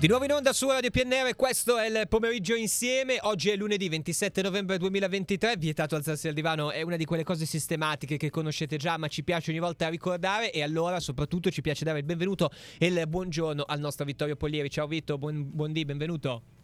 Di 0.00 0.08
nuovo 0.08 0.24
in 0.24 0.32
onda 0.32 0.54
su 0.54 0.66
Radio 0.66 0.88
PNR, 0.88 1.36
questo 1.36 1.76
è 1.76 1.86
il 1.86 2.08
pomeriggio 2.08 2.54
insieme, 2.54 3.18
oggi 3.20 3.50
è 3.50 3.56
lunedì 3.56 3.86
27 3.86 4.40
novembre 4.40 4.78
2023, 4.78 5.56
vietato 5.58 5.94
alzarsi 5.94 6.26
al 6.26 6.32
divano 6.32 6.70
è 6.70 6.80
una 6.80 6.96
di 6.96 7.04
quelle 7.04 7.22
cose 7.22 7.44
sistematiche 7.44 8.16
che 8.16 8.30
conoscete 8.30 8.78
già 8.78 8.96
ma 8.96 9.08
ci 9.08 9.22
piace 9.22 9.50
ogni 9.50 9.60
volta 9.60 9.90
ricordare 9.90 10.52
e 10.52 10.62
allora 10.62 11.00
soprattutto 11.00 11.50
ci 11.50 11.60
piace 11.60 11.84
dare 11.84 11.98
il 11.98 12.06
benvenuto 12.06 12.50
e 12.78 12.86
il 12.86 13.04
buongiorno 13.06 13.62
al 13.62 13.78
nostro 13.78 14.06
Vittorio 14.06 14.36
Polieri, 14.36 14.70
ciao 14.70 14.86
Vitto, 14.86 15.18
buon, 15.18 15.50
buondì, 15.52 15.84
benvenuto. 15.84 16.59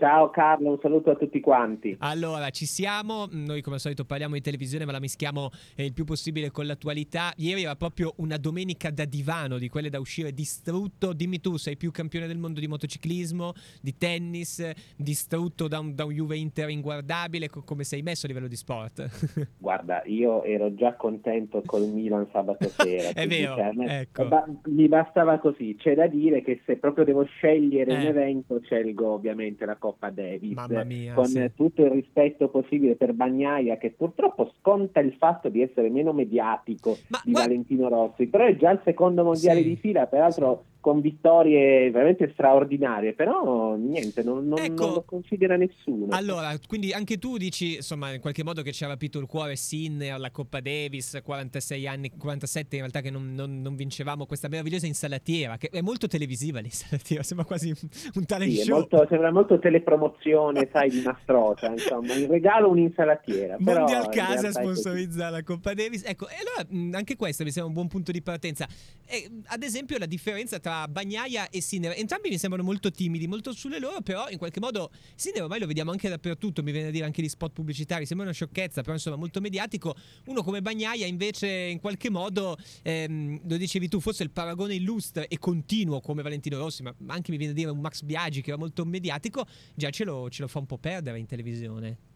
Ciao 0.00 0.30
Carlo, 0.30 0.70
un 0.70 0.78
saluto 0.80 1.10
a 1.10 1.14
tutti 1.14 1.40
quanti. 1.40 1.94
Allora, 1.98 2.48
ci 2.48 2.64
siamo, 2.64 3.26
noi 3.32 3.60
come 3.60 3.74
al 3.74 3.82
solito 3.82 4.06
parliamo 4.06 4.32
di 4.32 4.40
televisione 4.40 4.86
ma 4.86 4.92
la 4.92 4.98
mischiamo 4.98 5.50
eh, 5.76 5.84
il 5.84 5.92
più 5.92 6.04
possibile 6.04 6.50
con 6.50 6.64
l'attualità. 6.64 7.34
Ieri 7.36 7.64
era 7.64 7.76
proprio 7.76 8.14
una 8.16 8.38
domenica 8.38 8.90
da 8.90 9.04
divano, 9.04 9.58
di 9.58 9.68
quelle 9.68 9.90
da 9.90 10.00
uscire 10.00 10.32
distrutto. 10.32 11.12
Dimmi 11.12 11.38
tu, 11.40 11.58
sei 11.58 11.76
più 11.76 11.90
campione 11.90 12.26
del 12.26 12.38
mondo 12.38 12.60
di 12.60 12.66
motociclismo, 12.66 13.52
di 13.82 13.98
tennis, 13.98 14.70
distrutto 14.96 15.68
da 15.68 15.80
un, 15.80 15.94
da 15.94 16.06
un 16.06 16.12
Juve 16.12 16.38
Inter 16.38 16.70
inguardabile, 16.70 17.50
co- 17.50 17.62
come 17.62 17.84
sei 17.84 18.00
messo 18.00 18.24
a 18.24 18.28
livello 18.30 18.48
di 18.48 18.56
sport? 18.56 19.06
Guarda, 19.58 20.02
io 20.06 20.42
ero 20.44 20.74
già 20.74 20.94
contento 20.94 21.60
col 21.66 21.86
Milan 21.88 22.26
sabato 22.32 22.70
sera. 22.74 23.10
È 23.10 23.26
vero, 23.26 23.54
me- 23.74 24.00
ecco. 24.00 24.26
ba- 24.28 24.46
mi 24.64 24.88
bastava 24.88 25.38
così. 25.40 25.76
C'è 25.76 25.94
da 25.94 26.06
dire 26.06 26.40
che 26.42 26.62
se 26.64 26.76
proprio 26.76 27.04
devo 27.04 27.24
scegliere 27.24 27.92
un 27.92 28.00
Eh. 28.00 28.06
evento, 28.06 28.60
scelgo 28.62 29.08
ovviamente 29.12 29.66
la 29.66 29.76
Coppa 29.90 30.10
Davis. 30.10 30.54
Mia, 30.84 31.14
con 31.14 31.26
sì. 31.26 31.50
tutto 31.54 31.84
il 31.84 31.90
rispetto 31.90 32.48
possibile 32.48 32.94
per 32.94 33.12
Bagnaia, 33.12 33.76
che 33.76 33.90
purtroppo 33.90 34.52
sconta 34.58 35.00
il 35.00 35.14
fatto 35.14 35.48
di 35.48 35.62
essere 35.62 35.90
meno 35.90 36.12
mediatico 36.12 36.96
Ma 37.08 37.20
di 37.24 37.32
Valentino 37.32 37.88
Rossi, 37.88 38.26
però 38.26 38.46
è 38.46 38.56
già 38.56 38.70
il 38.70 38.80
secondo 38.84 39.24
mondiale 39.24 39.62
Sì. 39.62 39.68
di 39.68 39.76
fila, 39.76 40.06
peraltro 40.06 40.64
con 40.80 41.00
vittorie 41.00 41.90
veramente 41.90 42.30
straordinarie, 42.32 43.12
però 43.12 43.76
niente, 43.76 44.22
non, 44.22 44.48
non- 44.48 44.58
Ecco. 44.58 44.84
non 44.86 44.94
lo 44.94 45.02
considera 45.02 45.56
nessuno. 45.56 46.06
Allora, 46.10 46.52
quindi 46.66 46.92
anche 46.92 47.18
tu 47.18 47.36
dici, 47.36 47.76
insomma, 47.76 48.12
in 48.12 48.20
qualche 48.20 48.42
modo 48.42 48.62
che 48.62 48.72
ci 48.72 48.84
ha 48.84 48.88
rapito 48.88 49.18
il 49.18 49.26
cuore 49.26 49.56
Sinner, 49.56 50.18
la 50.18 50.30
Coppa 50.30 50.60
Davis, 50.60 51.20
46 51.22 51.86
anni, 51.86 52.10
47 52.16 52.76
in 52.76 52.80
realtà 52.82 53.00
che 53.00 53.10
non, 53.10 53.34
non- 53.34 53.60
non 53.60 53.74
vincevamo 53.76 54.26
questa 54.26 54.48
meravigliosa 54.48 54.86
insalatiera, 54.86 55.56
che 55.58 55.68
è 55.70 55.80
molto 55.82 56.06
televisiva 56.06 56.60
l'insalatiera, 56.60 57.22
sembra 57.24 57.44
quasi 57.46 57.68
un, 58.14 58.24
talent 58.24 58.50
Sì, 58.52 58.70
molto- 58.70 59.06
sembra 59.08 59.30
molto 59.30 59.58
telepromozione, 59.58 60.68
sai, 60.72 60.88
di 60.90 61.02
Mastrosa, 61.02 61.66
insomma, 61.72 62.14
in 62.14 62.28
regalo 62.28 62.68
un'insalatiera. 62.70 63.56
Mondial 63.58 64.08
Casa 64.08 64.50
sponsorizza 64.50 65.28
la 65.30 65.42
Coppa 65.42 65.74
Davis. 65.74 66.04
Ecco, 66.06 66.26
e 66.28 66.34
allora 66.40 66.96
anche 66.98 67.16
questo 67.16 67.44
mi 67.44 67.50
sembra 67.50 67.68
un 67.68 67.74
buon 67.76 67.88
punto 67.88 68.12
di 68.12 68.22
partenza. 68.22 68.66
E, 69.06 69.28
ad 69.46 69.62
esempio, 69.62 69.98
la 69.98 70.06
differenza 70.06 70.58
tra 70.58 70.69
Bagnaia 70.88 71.48
e 71.50 71.60
Sinner. 71.60 71.94
Entrambi 71.96 72.28
mi 72.28 72.38
sembrano 72.38 72.64
molto 72.64 72.90
timidi, 72.90 73.26
molto 73.26 73.52
sulle 73.52 73.78
loro, 73.78 74.00
però 74.00 74.28
in 74.28 74.38
qualche 74.38 74.60
modo 74.60 74.90
Sinner 75.14 75.42
ormai 75.42 75.60
lo 75.60 75.66
vediamo 75.66 75.90
anche 75.90 76.08
dappertutto. 76.08 76.62
Mi 76.62 76.72
viene 76.72 76.88
a 76.88 76.90
dire 76.90 77.04
anche 77.04 77.22
gli 77.22 77.28
spot 77.28 77.52
pubblicitari. 77.52 78.06
Sembra 78.06 78.26
una 78.26 78.34
sciocchezza, 78.34 78.82
però 78.82 78.94
insomma, 78.94 79.16
molto 79.16 79.40
mediatico. 79.40 79.94
Uno 80.26 80.42
come 80.42 80.62
Bagnaia, 80.62 81.06
invece, 81.06 81.48
in 81.48 81.80
qualche 81.80 82.10
modo, 82.10 82.56
ehm, 82.82 83.40
lo 83.48 83.56
dicevi 83.56 83.88
tu, 83.88 84.00
forse 84.00 84.22
il 84.22 84.30
paragone 84.30 84.74
illustre 84.74 85.28
e 85.28 85.38
continuo 85.38 86.00
come 86.00 86.22
Valentino 86.22 86.58
Rossi, 86.58 86.82
ma 86.82 86.94
anche 87.08 87.30
mi 87.30 87.36
viene 87.36 87.52
a 87.52 87.56
dire 87.56 87.70
un 87.70 87.80
Max 87.80 88.02
Biaggi 88.02 88.40
che 88.40 88.50
era 88.50 88.58
molto 88.58 88.84
mediatico, 88.84 89.46
già 89.74 89.90
ce 89.90 90.04
lo, 90.04 90.28
ce 90.30 90.42
lo 90.42 90.48
fa 90.48 90.58
un 90.58 90.66
po' 90.66 90.78
perdere 90.78 91.18
in 91.18 91.26
televisione. 91.26 92.09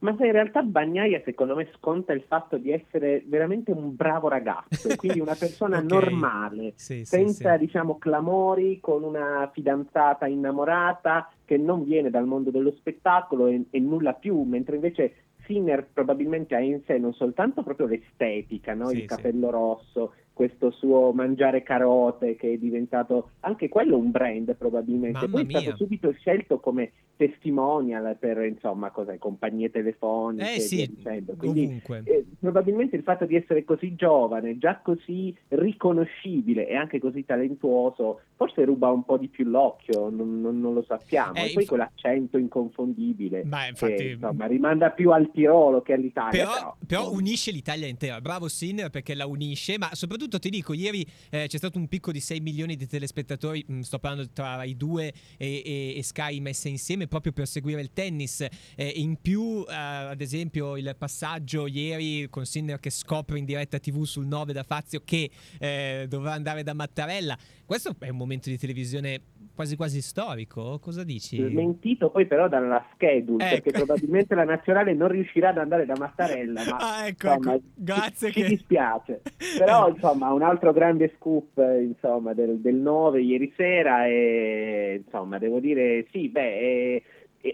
Ma 0.00 0.14
sai, 0.16 0.26
in 0.26 0.32
realtà 0.32 0.62
Bagnaia 0.62 1.20
secondo 1.24 1.56
me 1.56 1.68
sconta 1.76 2.12
il 2.12 2.22
fatto 2.22 2.56
di 2.56 2.70
essere 2.70 3.22
veramente 3.26 3.72
un 3.72 3.96
bravo 3.96 4.28
ragazzo, 4.28 4.88
quindi 4.96 5.18
una 5.20 5.34
persona 5.34 5.78
Ok. 5.78 5.84
normale, 5.90 6.72
Sì, 6.76 6.98
sì, 6.98 7.04
senza 7.04 7.54
sì. 7.54 7.64
diciamo 7.64 7.98
clamori, 7.98 8.78
con 8.80 9.02
una 9.02 9.50
fidanzata 9.52 10.26
innamorata 10.26 11.28
che 11.44 11.56
non 11.56 11.82
viene 11.84 12.10
dal 12.10 12.26
mondo 12.26 12.50
dello 12.50 12.72
spettacolo 12.72 13.46
e, 13.48 13.64
e 13.70 13.80
nulla 13.80 14.12
più, 14.12 14.40
mentre 14.42 14.76
invece 14.76 15.14
Sinner 15.46 15.88
probabilmente 15.92 16.54
ha 16.54 16.60
in 16.60 16.82
sé 16.84 16.98
non 16.98 17.14
soltanto 17.14 17.62
proprio 17.62 17.86
l'estetica, 17.86 18.74
no? 18.74 18.88
Sì, 18.88 18.96
il 18.96 19.00
sì. 19.00 19.06
capello 19.06 19.50
rosso, 19.50 20.14
questo 20.38 20.70
suo 20.70 21.10
mangiare 21.12 21.64
carote 21.64 22.36
che 22.36 22.52
è 22.52 22.56
diventato 22.58 23.30
anche 23.40 23.68
quello 23.68 23.96
un 23.96 24.12
brand 24.12 24.54
probabilmente, 24.54 25.18
Mamma 25.18 25.30
poi 25.32 25.42
è 25.42 25.46
mia. 25.46 25.60
stato 25.62 25.76
subito 25.78 26.12
scelto 26.12 26.60
come 26.60 26.92
testimonial 27.16 28.16
per 28.20 28.44
insomma 28.44 28.92
cos'è, 28.92 29.18
compagnie 29.18 29.68
telefoniche 29.72 30.54
Eh 30.54 30.60
sì. 30.60 30.96
Quindi 31.36 31.82
eh, 32.04 32.24
probabilmente 32.38 32.94
il 32.94 33.02
fatto 33.02 33.24
di 33.26 33.34
essere 33.34 33.64
così 33.64 33.96
giovane, 33.96 34.58
già 34.58 34.78
così 34.80 35.34
riconoscibile 35.48 36.68
e 36.68 36.76
anche 36.76 37.00
così 37.00 37.24
talentuoso, 37.24 38.20
forse 38.36 38.64
ruba 38.64 38.90
un 38.90 39.02
po' 39.04 39.16
di 39.16 39.26
più 39.26 39.44
l'occhio, 39.46 40.08
non, 40.10 40.40
non- 40.40 40.60
non 40.60 40.74
lo 40.74 40.84
sappiamo. 40.86 41.34
Eh, 41.34 41.40
e 41.40 41.52
poi 41.52 41.62
inf- 41.62 41.66
quell'accento 41.68 42.38
inconfondibile 42.38 43.42
Ma 43.44 43.66
infatti- 43.66 43.94
che 43.94 44.02
insomma, 44.10 44.46
rimanda 44.46 44.90
più 44.90 45.10
al 45.10 45.30
Tirolo 45.32 45.82
che 45.82 45.94
all'Italia. 45.94 46.30
Però, 46.30 46.52
Però, 46.52 46.76
però 46.86 47.12
unisce 47.12 47.50
l'Italia 47.50 47.86
intera. 47.88 48.20
Bravo 48.20 48.46
Sinner 48.48 48.90
perché 48.90 49.14
la 49.14 49.26
unisce. 49.26 49.76
Ma 49.78 49.88
soprattutto 49.92 50.27
ti 50.38 50.50
dico, 50.50 50.74
ieri 50.74 51.06
eh, 51.30 51.46
c'è 51.48 51.56
stato 51.56 51.78
un 51.78 51.88
picco 51.88 52.12
di 52.12 52.20
6 52.20 52.40
milioni 52.40 52.76
di 52.76 52.86
telespettatori. 52.86 53.64
mh, 53.66 53.80
sto 53.80 53.98
parlando 53.98 54.28
tra 54.32 54.62
i 54.64 54.76
due 54.76 55.12
e, 55.38 55.62
e- 55.64 55.94
e 55.96 56.02
Sky 56.02 56.40
messe 56.40 56.68
insieme 56.68 57.06
proprio 57.06 57.32
per 57.32 57.46
seguire 57.46 57.80
il 57.80 57.92
tennis. 57.94 58.46
Eh, 58.76 58.92
in 58.96 59.16
più, 59.22 59.64
eh, 59.66 59.72
ad 59.74 60.20
esempio, 60.20 60.76
il 60.76 60.94
passaggio 60.98 61.66
ieri 61.66 62.26
con 62.28 62.44
Sinner 62.44 62.78
che 62.80 62.90
scopre 62.90 63.38
in 63.38 63.46
diretta 63.46 63.78
TV 63.78 64.02
sul 64.04 64.26
9 64.26 64.52
da 64.52 64.62
Fazio 64.64 65.00
che 65.04 65.30
eh, 65.58 66.04
dovrà 66.08 66.32
andare 66.32 66.62
da 66.62 66.74
Mattarella. 66.74 67.36
Questo 67.64 67.94
è 67.98 68.08
un 68.08 68.16
momento 68.16 68.48
di 68.50 68.58
televisione 68.58 69.20
quasi 69.54 69.76
quasi 69.76 70.00
storico. 70.02 70.78
Cosa 70.78 71.04
dici? 71.04 71.36
Smentito 71.36 72.10
poi 72.10 72.26
però 72.26 72.48
dalla 72.48 72.84
schedule, 72.94 73.44
Ecco. 73.44 73.54
perché 73.54 73.70
probabilmente 73.72 74.34
la 74.34 74.44
nazionale 74.44 74.94
non 74.94 75.08
riuscirà 75.08 75.50
ad 75.50 75.58
andare 75.58 75.84
da 75.84 75.94
Mattarella, 75.98 76.64
ma 76.64 76.76
Ah, 76.80 77.06
ecco, 77.06 77.26
insomma, 77.28 77.54
ecco. 77.54 77.64
Grazie 77.74 78.28
ci, 78.32 78.40
che- 78.40 78.48
ci 78.48 78.54
dispiace. 78.56 79.20
Però 79.58 79.88
Eh. 79.88 79.90
Insomma 80.18 80.32
un 80.32 80.42
altro 80.42 80.72
grande 80.72 81.12
scoop 81.16 81.58
eh, 81.58 81.82
insomma, 81.82 82.34
del, 82.34 82.58
del 82.58 82.74
9 82.74 83.20
ieri 83.20 83.52
sera 83.56 84.06
e 84.06 85.02
insomma 85.04 85.38
devo 85.38 85.60
dire 85.60 86.06
sì, 86.10 86.28
beh, 86.28 87.02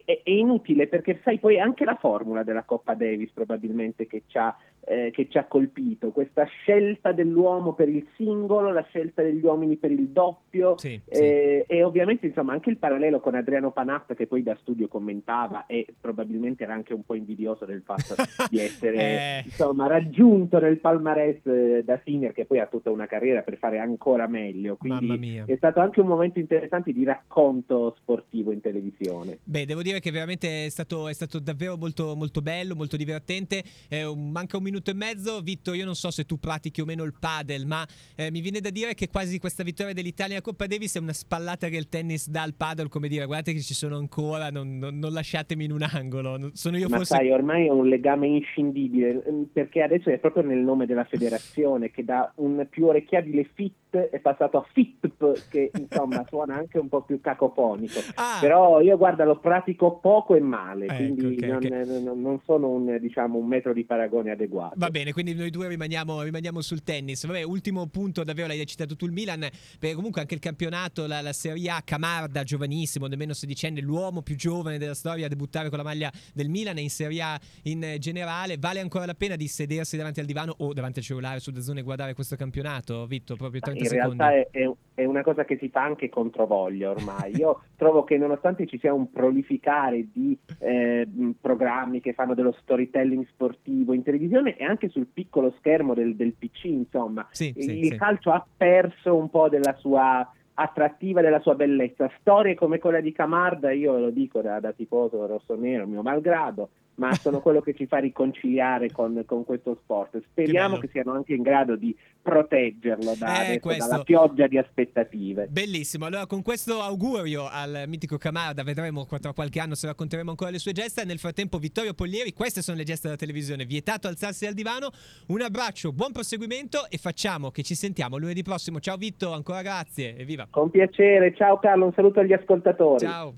è, 0.04 0.20
inutile 0.24 0.86
perché 0.86 1.20
sai 1.22 1.38
poi 1.38 1.58
anche 1.58 1.84
la 1.84 1.96
formula 1.96 2.42
della 2.42 2.62
Coppa 2.64 2.94
Davis 2.94 3.30
probabilmente 3.32 4.06
che 4.06 4.22
ci 4.26 4.38
ha 4.38 4.56
eh, 4.86 5.10
che 5.12 5.28
ci 5.28 5.38
ha 5.38 5.44
colpito, 5.44 6.10
questa 6.10 6.44
scelta 6.44 7.12
dell'uomo 7.12 7.72
per 7.72 7.88
il 7.88 8.06
singolo, 8.16 8.70
la 8.70 8.84
scelta 8.88 9.22
degli 9.22 9.42
uomini 9.42 9.76
per 9.76 9.90
il 9.90 10.08
doppio, 10.08 10.76
Sì, 10.78 11.00
sì. 11.06 11.20
eh, 11.20 11.64
e 11.66 11.82
ovviamente 11.82 12.26
insomma 12.26 12.52
anche 12.52 12.70
il 12.70 12.76
parallelo 12.76 13.20
con 13.20 13.34
Adriano 13.34 13.70
Panatta 13.70 14.14
che 14.14 14.26
poi 14.26 14.42
da 14.42 14.56
studio 14.60 14.88
commentava 14.88 15.66
e 15.66 15.86
probabilmente 15.98 16.64
era 16.64 16.74
anche 16.74 16.92
un 16.92 17.02
po' 17.04 17.14
invidioso 17.14 17.64
del 17.64 17.82
fatto 17.84 18.14
di 18.50 18.58
essere 18.58 18.92
Eh. 18.94 19.42
insomma 19.44 19.86
raggiunto 19.86 20.58
nel 20.58 20.78
palmarès 20.78 21.46
eh, 21.46 21.82
da 21.84 21.98
Sinner 22.04 22.32
che 22.32 22.44
poi 22.44 22.58
ha 22.60 22.66
tutta 22.66 22.90
una 22.90 23.06
carriera 23.06 23.40
per 23.42 23.56
fare 23.56 23.78
ancora 23.78 24.26
meglio 24.26 24.76
quindi 24.76 25.06
Mamma 25.06 25.18
mia. 25.18 25.44
è 25.46 25.56
stato 25.56 25.80
anche 25.80 26.00
un 26.00 26.06
momento 26.06 26.38
interessante 26.38 26.92
di 26.92 27.04
racconto 27.04 27.94
sportivo 27.98 28.52
in 28.52 28.60
televisione 28.60 29.38
Beh, 29.44 29.64
devo 29.66 29.80
dire 29.84 30.00
che 30.00 30.10
veramente 30.10 30.66
è 30.66 30.68
stato, 30.68 31.08
è 31.08 31.12
stato 31.12 31.38
davvero 31.38 31.76
molto, 31.76 32.16
molto 32.16 32.40
bello, 32.40 32.74
molto 32.74 32.96
divertente. 32.96 33.62
Eh, 33.88 34.12
manca 34.16 34.56
un 34.56 34.62
minuto 34.64 34.90
e 34.90 34.94
mezzo. 34.94 35.40
Vittor, 35.40 35.76
io 35.76 35.84
non 35.84 35.94
so 35.94 36.10
se 36.10 36.24
tu 36.24 36.38
pratichi 36.38 36.80
o 36.80 36.84
meno 36.84 37.04
il 37.04 37.14
padel, 37.18 37.66
ma 37.66 37.86
eh, 38.16 38.30
mi 38.30 38.40
viene 38.40 38.60
da 38.60 38.70
dire 38.70 38.94
che 38.94 39.08
quasi 39.08 39.38
questa 39.38 39.62
vittoria 39.62 39.92
dell'Italia 39.92 40.40
Coppa 40.40 40.66
Davis 40.66 40.96
è 40.96 40.98
una 40.98 41.12
spallata 41.12 41.68
che 41.68 41.76
il 41.76 41.88
tennis 41.88 42.28
dà 42.28 42.42
al 42.42 42.54
padel, 42.54 42.88
come 42.88 43.08
dire, 43.08 43.26
guardate 43.26 43.52
che 43.52 43.60
ci 43.60 43.74
sono 43.74 43.96
ancora, 43.96 44.50
non, 44.50 44.78
non- 44.78 44.98
non 44.98 45.12
lasciatemi 45.12 45.64
in 45.64 45.72
un 45.72 45.82
angolo. 45.82 46.50
Sono 46.54 46.78
io 46.78 46.88
ma 46.88 46.96
forse... 46.96 47.14
sai 47.14 47.30
ormai 47.30 47.66
è 47.66 47.70
un 47.70 47.86
legame 47.86 48.26
inscindibile 48.26 49.22
ehm, 49.24 49.48
perché 49.52 49.82
adesso 49.82 50.10
è 50.10 50.18
proprio 50.18 50.42
nel 50.42 50.58
nome 50.58 50.86
della 50.86 51.04
federazione 51.04 51.90
che 51.90 52.04
da 52.04 52.32
un 52.36 52.66
più 52.70 52.86
orecchiabile 52.86 53.50
fit 53.52 53.96
è 53.96 54.18
passato 54.18 54.56
a 54.58 54.66
FITP 54.72 55.48
che 55.50 55.70
insomma 55.78 56.24
suona 56.28 56.56
anche 56.56 56.78
un 56.78 56.88
po' 56.88 57.02
più 57.02 57.20
cacofonico 57.20 58.00
Ah, 58.14 58.38
però 58.40 58.80
io 58.80 58.96
guarda 58.96 59.24
lo 59.24 59.38
pratico 59.38 59.63
poco 60.00 60.34
e 60.34 60.40
male 60.40 60.84
Ecco, 60.86 60.94
quindi 60.96 61.36
ok, 61.36 61.42
non, 61.44 61.56
ok. 61.56 62.02
non- 62.02 62.20
non 62.20 62.40
sono 62.44 62.68
un, 62.68 62.98
diciamo, 63.00 63.38
un 63.38 63.46
metro 63.46 63.72
di 63.72 63.84
paragone 63.84 64.30
adeguato 64.30 64.74
Va 64.76 64.90
bene, 64.90 65.12
quindi 65.12 65.34
noi 65.34 65.50
due 65.50 65.68
rimaniamo, 65.68 66.22
rimaniamo 66.22 66.60
sul 66.60 66.82
tennis. 66.82 67.26
Vabbè, 67.26 67.42
ultimo 67.42 67.86
punto, 67.86 68.22
davvero 68.24 68.46
l'hai 68.48 68.64
citato 68.66 68.96
tu 68.96 69.06
il 69.06 69.12
Milan, 69.12 69.46
perché 69.78 69.94
comunque 69.94 70.20
anche 70.20 70.34
il 70.34 70.40
campionato, 70.40 71.06
la, 71.06 71.20
la 71.20 71.32
Serie 71.32 71.70
A, 71.70 71.82
Camarda, 71.82 72.42
giovanissimo, 72.42 73.06
nemmeno 73.06 73.32
sedicenne, 73.32 73.80
l'uomo 73.80 74.22
più 74.22 74.36
giovane 74.36 74.78
della 74.78 74.94
storia 74.94 75.26
a 75.26 75.28
debuttare 75.28 75.68
con 75.68 75.78
la 75.78 75.84
maglia 75.84 76.12
del 76.32 76.48
Milan 76.48 76.78
e 76.78 76.82
in 76.82 76.90
Serie 76.90 77.22
A 77.22 77.40
in 77.64 77.96
generale. 77.98 78.56
Vale 78.58 78.80
ancora 78.80 79.06
la 79.06 79.14
pena 79.14 79.36
di 79.36 79.48
sedersi 79.48 79.96
davanti 79.96 80.20
al 80.20 80.26
divano 80.26 80.54
o 80.58 80.72
davanti 80.72 80.98
al 80.98 81.04
cellulare 81.04 81.40
su 81.40 81.52
zone 81.60 81.80
e 81.80 81.82
guardare 81.82 82.14
questo 82.14 82.36
campionato? 82.36 83.06
Vitto, 83.06 83.36
proprio 83.36 83.60
30 83.60 83.82
in 83.82 83.88
secondi. 83.88 84.16
realtà 84.18 84.34
è, 84.34 84.48
è- 84.50 84.72
è 84.94 85.04
una 85.04 85.22
cosa 85.22 85.44
che 85.44 85.56
si 85.58 85.68
fa 85.68 85.82
anche 85.82 86.08
controvoglia 86.08 86.90
ormai. 86.90 87.36
Io 87.36 87.62
trovo 87.76 88.04
che 88.04 88.16
nonostante 88.16 88.66
ci 88.66 88.78
sia 88.78 88.92
un 88.92 89.10
prolificare 89.10 90.06
di 90.12 90.38
eh, 90.58 91.06
programmi 91.40 92.00
che 92.00 92.12
fanno 92.12 92.34
dello 92.34 92.54
storytelling 92.60 93.26
sportivo 93.28 93.92
in 93.92 94.02
televisione 94.02 94.56
e 94.56 94.64
anche 94.64 94.88
sul 94.88 95.06
piccolo 95.12 95.52
schermo 95.58 95.94
del, 95.94 96.14
del 96.14 96.34
PC, 96.34 96.64
insomma, 96.64 97.26
Sì, 97.30 97.52
sì, 97.56 97.78
il 97.80 97.92
sì. 97.92 97.96
calcio 97.96 98.30
ha 98.30 98.44
perso 98.56 99.16
un 99.16 99.28
po' 99.30 99.48
della 99.48 99.74
sua 99.74 100.28
attrattiva 100.54 101.20
della 101.20 101.40
sua 101.40 101.54
bellezza. 101.54 102.10
Storie 102.20 102.54
come 102.54 102.78
quella 102.78 103.00
di 103.00 103.12
Camarda, 103.12 103.72
io 103.72 103.98
lo 103.98 104.10
dico 104.10 104.40
da, 104.40 104.60
da 104.60 104.72
tifoso 104.72 105.26
rosso-nero, 105.26 105.86
mio 105.86 106.02
malgrado, 106.02 106.68
ma 106.96 107.12
sono 107.14 107.40
quello 107.40 107.60
che 107.60 107.74
ci 107.74 107.86
fa 107.86 107.98
riconciliare 107.98 108.90
con, 108.90 109.22
con 109.26 109.44
questo 109.44 109.78
sport. 109.82 110.20
Speriamo 110.30 110.76
che, 110.76 110.82
che, 110.82 110.88
siano 110.92 111.12
anche 111.12 111.34
in 111.34 111.42
grado 111.42 111.76
di 111.76 111.96
proteggerlo 112.22 113.14
da, 113.18 113.46
eh, 113.46 113.60
adesso, 113.62 113.88
dalla 113.88 114.02
pioggia 114.02 114.46
di 114.46 114.58
aspettative. 114.58 115.46
Bellissimo, 115.48 116.06
allora 116.06 116.26
con 116.26 116.42
questo 116.42 116.80
augurio 116.80 117.48
al 117.48 117.84
mitico 117.86 118.16
Camarda 118.16 118.62
vedremo 118.62 119.06
tra 119.20 119.32
qualche 119.32 119.60
anno 119.60 119.74
se 119.74 119.86
racconteremo 119.86 120.30
ancora 120.30 120.50
le 120.50 120.58
sue 120.58 120.72
gesta. 120.72 121.02
Nel 121.04 121.18
frattempo 121.18 121.58
Vittorio 121.58 121.94
Pollieri, 121.94 122.32
queste 122.32 122.62
sono 122.62 122.76
le 122.76 122.84
gesta 122.84 123.06
della 123.08 123.18
televisione, 123.18 123.64
vietato 123.64 124.08
alzarsi 124.08 124.44
dal 124.44 124.54
divano. 124.54 124.90
Un 125.28 125.42
abbraccio, 125.42 125.92
buon 125.92 126.12
proseguimento 126.12 126.88
e 126.88 126.98
facciamo 126.98 127.50
che 127.50 127.62
ci 127.62 127.74
sentiamo 127.74 128.16
lunedì 128.16 128.42
prossimo. 128.42 128.80
Ciao 128.80 128.96
Vitto, 128.96 129.32
ancora 129.32 129.62
grazie 129.62 130.16
e 130.16 130.24
viva. 130.24 130.46
Con 130.50 130.70
piacere, 130.70 131.34
ciao 131.34 131.58
Carlo, 131.58 131.86
un 131.86 131.92
saluto 131.92 132.20
agli 132.20 132.32
ascoltatori. 132.32 133.04
Ciao. 133.04 133.34